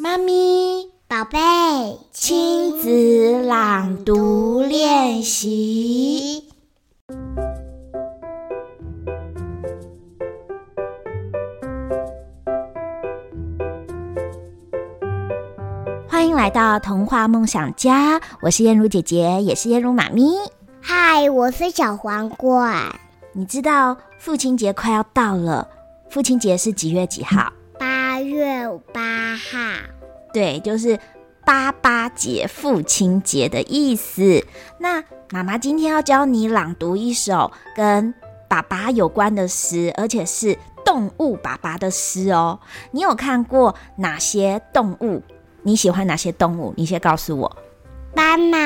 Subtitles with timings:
[0.00, 1.38] 妈咪，宝贝，
[2.12, 6.44] 亲子朗读练习。
[16.08, 20.22] 欢迎来到童话梦想家，我是燕如姐姐，也是燕如妈咪。
[20.80, 23.00] 嗨，我是小皇冠。
[23.32, 25.68] 你知道父亲节快要到了，
[26.08, 27.52] 父亲节是几月几号？
[27.76, 29.58] 八月八号。
[30.32, 30.98] 对，就是
[31.44, 34.44] 八八节，父亲节的意思。
[34.78, 38.12] 那妈妈今天要教你朗读一首跟
[38.48, 42.60] 爸爸有关的诗，而且是动物爸爸的诗哦。
[42.90, 45.22] 你有看过哪些动物？
[45.62, 46.74] 你喜欢哪些动物？
[46.76, 47.56] 你先告诉我。
[48.14, 48.58] 斑马，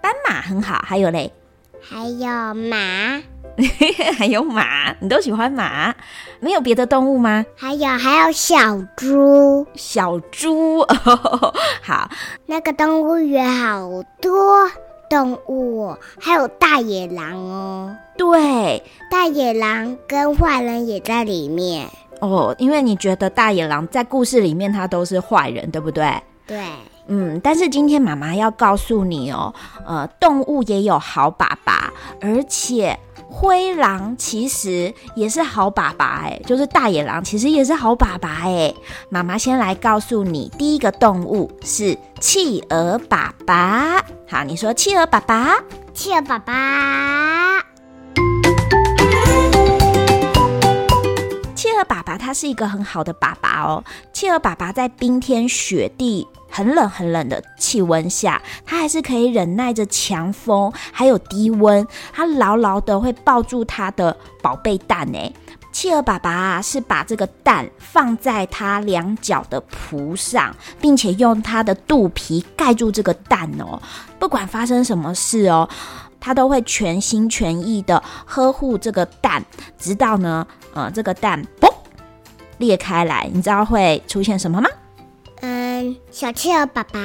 [0.00, 0.82] 斑马很好。
[0.84, 1.32] 还有嘞？
[1.80, 3.22] 还有马。
[4.18, 5.94] 还有马，你都喜欢马？
[6.40, 7.44] 没有别的动物吗？
[7.56, 12.10] 还有还有小猪，小猪哦， 好。
[12.44, 13.88] 那个动物园好
[14.20, 14.70] 多
[15.08, 17.96] 动物，还有大野狼哦。
[18.18, 21.88] 对，大野狼跟坏人也在里面
[22.20, 22.54] 哦。
[22.58, 26.22] 因为你觉得大野狼在故事里面他都是坏人，对不对？
[26.46, 26.62] 对。
[27.08, 29.54] 嗯，但是今天妈妈要告诉你哦，
[29.86, 32.98] 呃，动物也有好爸爸，而且。
[33.38, 38.72] 灰狼其实也是好爸爸哎，就是大野狼其实也是好爸爸哎。
[39.10, 44.02] 妈妈先来告诉你，第一个动物是企鹅爸爸。
[44.26, 45.54] 好，你说企鹅爸爸，
[45.92, 47.58] 企鹅爸爸，
[51.76, 53.84] 鹅爸爸他是一个很好的爸爸哦。
[54.12, 65.32] 企鹅爸爸在冰天雪地，很冷很冷的气温下，他还是可以忍耐着强风，还有低温，他牢牢的会抱住他的宝贝蛋诶。
[65.72, 73.78] 企鹅爸爸啊，是把这个蛋放在他两脚的蹼上，并且用他的肚皮盖住这个蛋哦。
[74.18, 75.68] 不管发生什么事哦，
[76.20, 79.42] 他都会全心全意的呵护这个蛋，
[79.78, 81.72] 直到呢，呃，这个蛋嘣
[82.58, 84.68] 裂开来，你知道会出现什么吗？
[85.40, 86.98] 嗯小企鹅爸爸，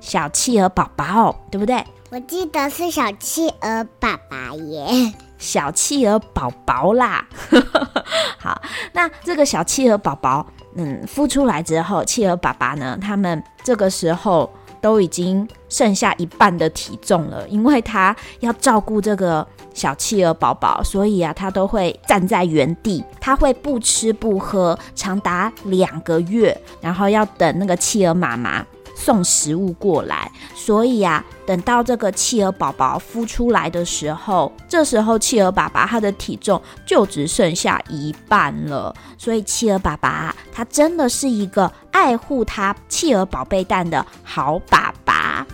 [0.00, 1.84] 小企鹅宝宝，对不对？
[2.10, 7.24] 我记得是小企鹅爸爸耶，小企鹅宝宝啦。
[8.40, 8.60] 好，
[8.92, 28.64] 那这个小企鹅宝宝，嗯，孵出来之后，企鹅爸爸呢，他们这个时候都已经剩下一半的体重了，因为他要照顾这个小企鹅宝宝，所以啊，他都会站在原地，他会不吃不喝长达两个月，然后要等那个企鹅妈妈
[29.00, 30.30] 送食物过来。
[30.54, 38.94] 所以啊，等到这个企鹅宝宝孵出来的时候，这时候企鹅爸爸他的体重就只剩下一半了。
[39.16, 45.46] 所以企鹅爸爸他真的是一个爱护他企鹅宝贝蛋的好爸爸。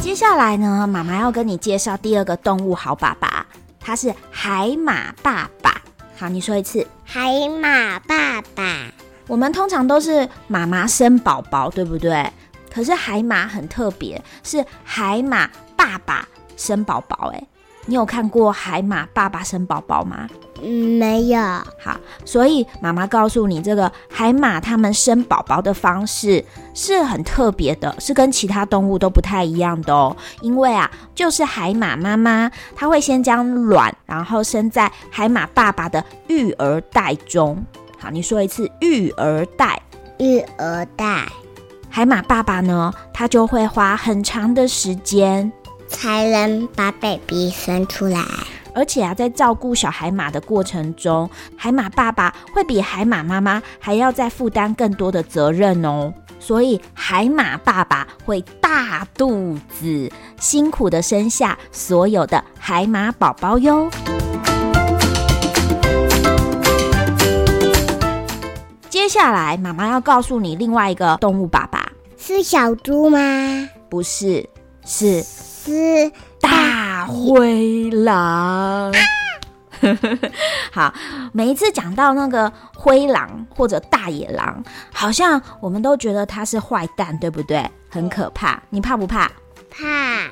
[0.00, 3.46] 接下来呢，妈妈要跟你介绍第二个动物好爸爸，
[3.78, 5.80] 他是海马爸爸。
[6.16, 8.90] 好，你说一次，海马爸爸。
[9.28, 12.28] 我们通常都是妈妈生宝宝，对不对？
[12.72, 17.30] 可是海马很特别，是海马爸爸生宝宝。
[17.34, 17.46] 哎，
[17.86, 20.26] 你有看过海马爸爸生宝宝吗？
[20.62, 21.40] 嗯，没有。
[21.40, 30.16] 好，所以妈妈告诉你，这个海马他们生宝宝的方式是很特别的，是跟其他动物都不太一样的哦。
[30.40, 37.62] 因为啊，就是海马妈妈，她会先将卵，然后生在海马爸爸的育儿袋中。
[37.98, 39.82] 好，你说一次，育儿袋。
[40.18, 41.26] 育儿袋。
[41.90, 45.50] 海马爸爸呢，他就会花很长的时间
[45.88, 48.24] 才能把 baby 生出来。
[48.74, 56.12] 而且啊，在照顾小海马的过程中，海马爸爸会比海马妈妈还要再负担更多的责任哦。
[56.38, 63.90] 所以，海马爸爸会大肚子，辛苦的生下所有的海马宝宝哟。
[69.08, 73.18] 接下来，妈妈要告诉你另外一个动物爸爸，是小猪吗？
[73.88, 74.46] 不是，
[74.84, 76.12] 是是。
[76.42, 78.92] 大灰狼，
[80.70, 80.92] 好，
[81.32, 84.62] 每一次讲到那个灰狼或者大野狼，
[84.92, 87.66] 好像我们都觉得他是坏蛋，对不对？
[87.88, 89.26] 很可怕，你怕不怕？
[89.70, 90.28] 怕。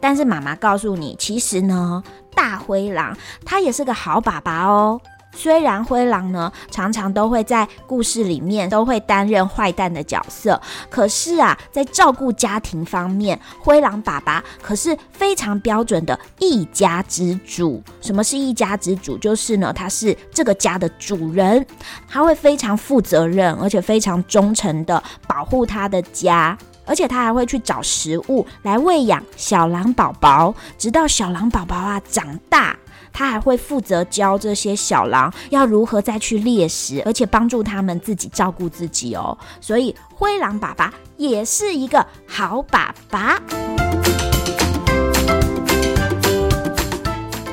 [0.00, 2.00] 但是妈妈告诉你，其实呢，
[2.32, 5.00] 大灰狼它也是个好爸爸哦。
[5.32, 17.82] 虽然灰狼呢，常常都会在故事里面都会担任坏蛋的角色，可是啊，在照顾家庭方面，灰狼爸爸可是非常标准的一家之主。
[18.00, 19.16] 什么是一家之主？
[19.18, 21.64] 就是呢，他是这个家的主人，
[22.08, 32.76] 他会非常负责任，而且非常忠诚的保护他的家，而且他还会去找食物来喂养小狼宝宝，直到小狼宝宝啊长大。
[33.12, 39.36] 他还会负责教这些小狼要如何再去猎食，而且帮助他们自己照顾自己哦。
[39.60, 43.40] 所以灰狼爸爸也是一个好爸爸。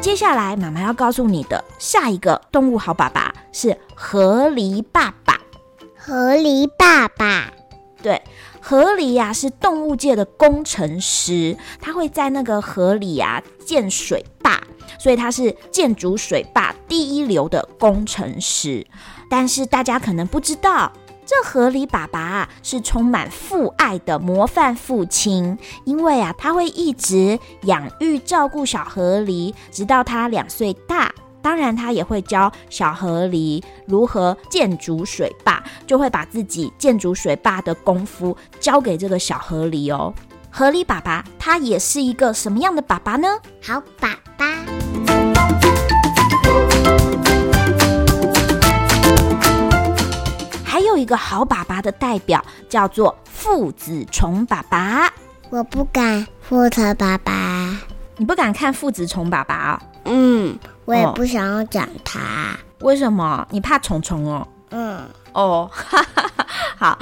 [0.00, 5.40] 接下来妈妈要告诉你的下一个动物好爸爸是河狸爸爸。
[5.98, 7.52] 河狸爸爸，
[8.00, 8.22] 对，
[8.60, 14.62] 河狸呀是动物界的工程师，他会在那个河里呀建水坝。
[14.98, 18.86] 所以他是建筑水坝第一流的工程师，
[19.28, 20.92] 但是大家可能不知道，
[21.24, 31.12] 这河狸爸爸是充满父爱的模范父亲，因为啊，他会一直养育照顾小河狸，直到他两岁大。
[31.42, 40.12] 当然，他也会教小河狸如何建筑水坝，就会把自己建筑水坝的功夫交给这个小河狸哦。
[40.58, 43.28] 河狸爸爸他也是一个什么样的爸爸呢？
[43.62, 44.46] 好爸爸。
[50.64, 55.12] 还有一个好爸爸的代表叫做父子虫爸爸。
[55.50, 57.78] 我不敢父子爸爸，
[58.16, 59.80] 你不敢看父子虫爸爸哦？
[60.06, 62.56] 嗯，我也不想要讲他。
[62.80, 63.46] 为什么？
[63.50, 64.48] 你怕虫虫哦？
[64.70, 65.06] 嗯。
[65.34, 66.46] 哦，哈哈哈。
[66.80, 66.98] 好，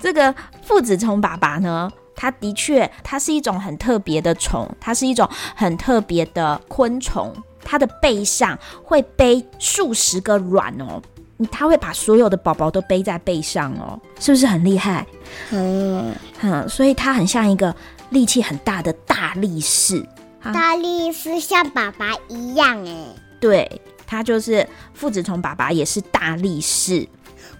[0.00, 1.90] 这个父子虫爸爸呢？
[2.16, 7.32] 它的确，它是一种很特别的虫，它是一种很特别的昆虫。
[7.68, 11.02] 它的背上会背数十个卵哦，
[11.50, 15.04] 它会把所有的宝宝都背在背上哦，是不是很厉害？
[15.50, 17.74] 嗯，嗯，所以它很像一个
[18.10, 20.06] 力气很大的大力士。
[20.54, 23.06] 大力士像爸爸一样哎，
[23.40, 24.64] 对，它就是
[24.94, 27.08] 父子虫爸爸，也是大力士。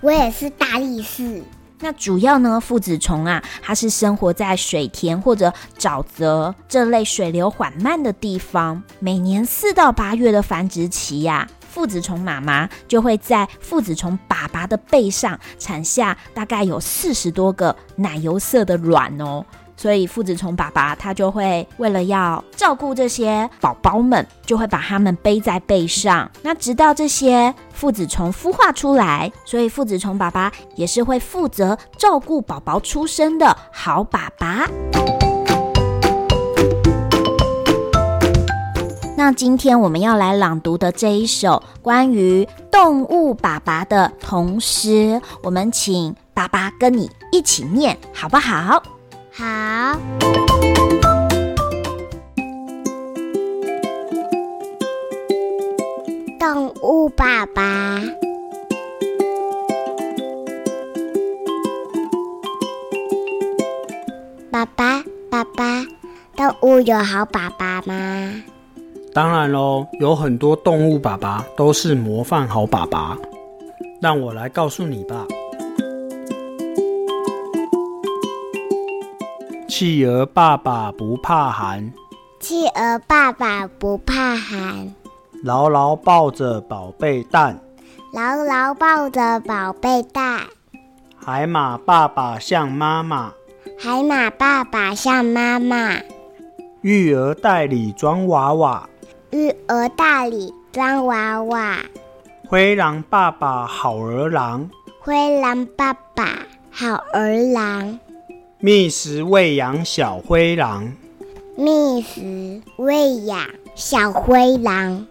[0.00, 1.40] 我也是大力士。
[1.84, 8.80] 那主要呢，父子虫啊，它是生活在水田或者沼泽这类水流缓慢的地方。
[9.00, 19.44] 每年四到八月的繁殖期呀、啊，父子虫妈妈就会在父子虫爸爸的背上产下大概有四十多个奶油色的卵哦。
[19.76, 26.30] 所以父子虫爸爸他就会为了要照顾这些宝宝们，就会把他们背在背上。
[26.42, 34.68] 那直到这些父子虫孵化出来，所以父子虫爸爸也是会负责照顾宝宝出生的好爸爸。
[39.16, 48.82] 那今天我们要来朗读的这一首关于动物爸爸的童诗，我们请爸爸跟你一起念，好不好？
[49.34, 49.98] 好，
[56.38, 57.98] 动物爸爸，
[64.50, 65.82] 爸爸，爸爸，
[66.36, 68.42] 动物有好爸爸吗？
[69.14, 73.16] 当然喽，有很多动物爸爸都是模范好爸爸。
[74.02, 75.26] 让我来告诉你吧。
[79.74, 81.94] 企鹅爸爸不怕寒，
[82.38, 84.94] 企鹅爸爸不怕寒，
[85.42, 87.58] 牢牢抱着宝贝蛋，
[88.12, 90.40] 牢牢抱着宝贝蛋。
[91.16, 93.32] 海马爸爸像妈妈，
[93.78, 95.96] 海马爸爸像妈妈。
[96.82, 98.86] 育儿袋里装娃娃，
[99.30, 101.78] 育儿袋里装娃娃。
[102.46, 104.68] 灰狼爸爸好儿郎，
[105.00, 106.28] 灰狼爸爸
[106.70, 107.98] 好儿郎。
[108.64, 110.92] 觅食喂养小灰狼，
[111.56, 115.04] 觅食喂养小灰狼。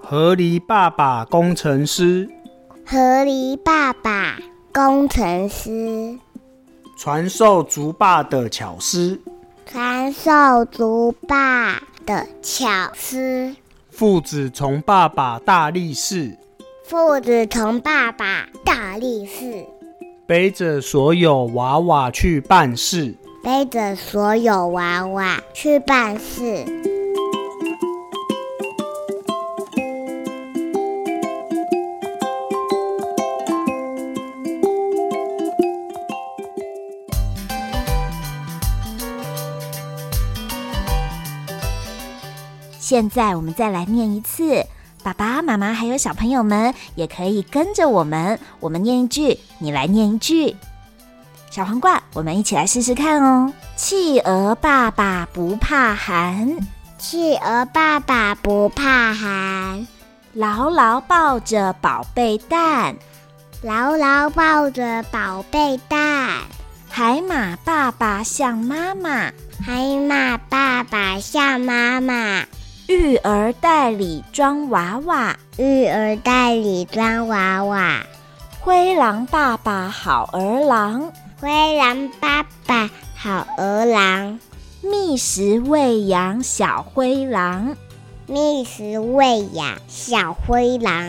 [0.00, 2.30] 河狸爸爸工程师，
[2.86, 4.38] 河狸爸爸
[4.72, 6.16] 工程师。
[6.96, 9.20] 传授竹爸的巧思，
[9.66, 13.56] 传授竹爸的巧思。
[13.90, 16.38] 父子从爸爸大力士，
[16.84, 19.66] 父子从爸爸大力士。
[20.32, 26.64] 背着所有娃娃去办事，背着所有娃娃去办事。
[42.80, 44.64] 现在我们再来念一次
[45.02, 50.56] 爸爸妈妈还有小朋友们也可以跟着我们，我们念一句，你来念一句。
[51.50, 53.52] 小黄瓜，我们一起来试试看哦。
[53.76, 56.56] 企鹅爸爸不怕寒，
[56.98, 59.86] 企鹅爸爸不怕寒，
[60.32, 62.96] 牢牢抱着宝贝蛋，
[63.62, 66.28] 牢牢抱着宝贝蛋。
[66.88, 69.32] 海马爸爸像妈妈，
[69.64, 72.44] 海马爸爸像妈妈。
[72.88, 78.02] 育儿袋里装娃娃，育儿袋里装娃娃。
[78.60, 84.38] 灰狼爸爸好儿郎，灰狼爸爸好儿郎。
[84.82, 87.76] 觅食喂养小灰狼，
[88.26, 91.06] 觅食喂养小灰狼。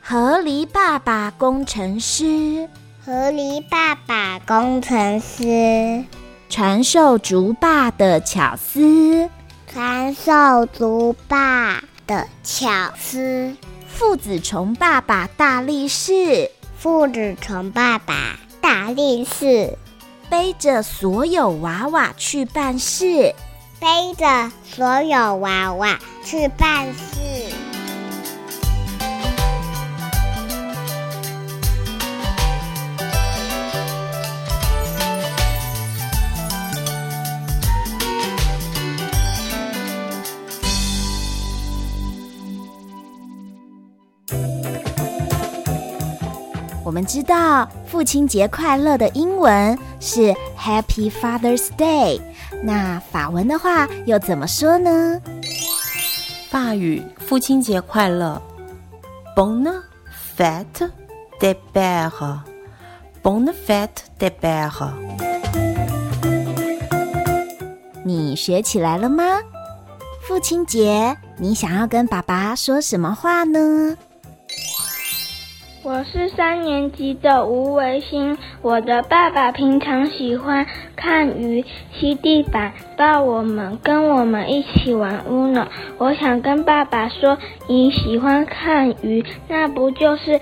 [0.00, 2.68] 河狸爸爸工程师，
[3.02, 6.04] 河狸爸爸工程师。
[6.50, 9.30] 传授竹爸的巧思。
[9.72, 13.56] 传授族爸的巧思，
[13.88, 19.78] 父子虫爸爸大力士，父子虫爸爸大力士，
[20.28, 23.34] 背着所有娃娃去办事，
[23.80, 27.31] 背着所有娃娃去办事。
[47.02, 52.20] 们知道父亲节快乐的英文是 Happy Father's Day，
[52.62, 55.20] 那法文的话又怎么说呢？
[56.48, 58.40] 法语父亲节快乐
[59.34, 59.82] ，Bonne
[60.38, 60.90] fête
[61.40, 63.88] des pères，Bonne fête
[64.20, 64.92] des pères。
[68.04, 69.24] 你学起来了吗？
[70.24, 73.96] 父亲节，你想要跟爸爸说什么话呢？
[75.84, 85.66] 我是三年级的吴维新，我的爸爸平常喜欢看鱼、吸地板、抱我们、跟我们一起玩屋呢。
[85.98, 87.36] 我想跟爸爸说，
[87.66, 90.40] 你喜欢看鱼，那不就是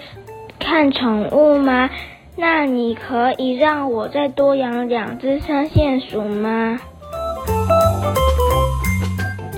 [0.59, 1.89] 看宠物吗？
[2.37, 6.79] 那你可以让我再多养两只三线鼠吗？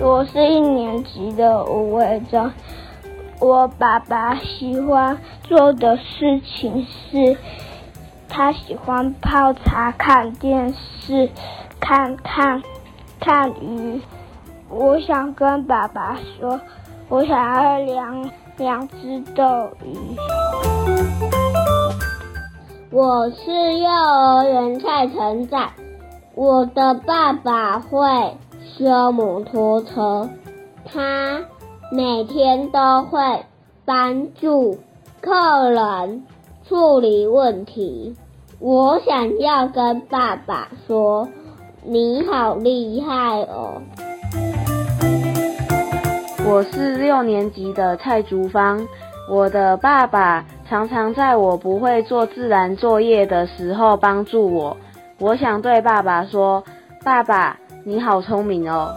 [0.01, 2.53] 我是一年级的吴伟章。
[3.43, 7.37] 我爸爸喜欢做的事情是，
[8.29, 11.29] 他喜欢泡茶、看电视、
[11.81, 12.63] 看看
[13.19, 14.01] 看鱼。
[14.69, 16.61] 我想跟爸爸说，
[17.09, 20.17] 我想要养两只斗鱼。
[22.93, 25.69] 我是幼儿园蔡成在，
[26.37, 28.37] 我的爸爸会
[28.79, 30.31] 修摩托车，
[30.85, 31.41] 他。
[31.95, 33.21] 每天都会
[33.85, 34.79] 帮助
[35.21, 36.25] 客人
[36.67, 38.17] 处理问题。
[38.59, 41.29] 我想要跟爸爸说
[41.85, 43.83] ：“你好厉害哦！”
[46.49, 48.89] 我是六年级的蔡竹芳，
[49.29, 54.75] 我的爸爸常常在我不会做自然作业的时候帮助我。
[55.19, 56.65] 我想对爸爸说
[57.05, 58.95] ：“爸爸，你好聪明哦！”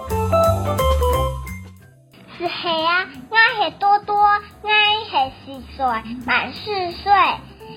[2.65, 4.69] 是黑啊，我是多多，我
[5.05, 5.11] 是
[5.45, 5.85] 四岁，
[6.25, 7.13] 满四岁。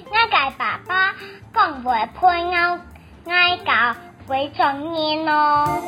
[0.07, 1.15] 我跟爸爸
[1.53, 2.79] 讲话配偶，
[3.27, 3.31] 我
[3.67, 3.95] 搞
[4.27, 5.83] 会中年哦。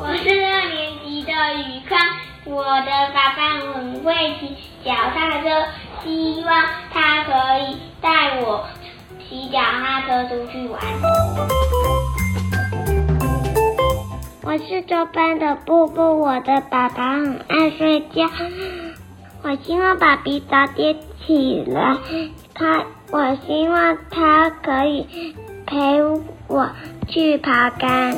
[0.00, 2.00] 我是二年级的宇康，
[2.46, 5.68] 我的爸爸很会骑脚踏车，
[6.02, 8.66] 希望他可以带我
[9.28, 10.82] 骑脚踏车出去玩。
[14.56, 18.24] 我是周班的布布，我的爸爸很爱睡觉，
[19.42, 20.96] 我希望爸比早点
[21.26, 21.98] 起来，
[22.54, 25.34] 他，我希望他可以
[25.66, 26.00] 陪
[26.48, 26.70] 我
[27.06, 28.14] 去爬杆。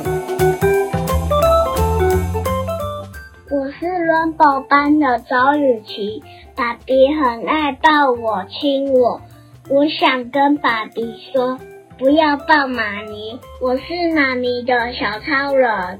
[3.51, 6.23] 我是伦宝班的周雨琪，
[6.55, 9.19] 爸比很爱抱我亲我，
[9.69, 11.59] 我想跟爸比说，
[11.97, 15.99] 不要抱妈咪，我是妈咪的小超人。